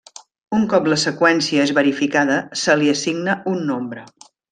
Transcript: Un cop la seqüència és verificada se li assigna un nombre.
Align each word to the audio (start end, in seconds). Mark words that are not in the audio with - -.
Un 0.59 0.63
cop 0.69 0.87
la 0.91 0.95
seqüència 1.01 1.65
és 1.69 1.73
verificada 1.79 2.39
se 2.63 2.77
li 2.81 2.89
assigna 2.95 3.37
un 3.53 3.63
nombre. 3.73 4.07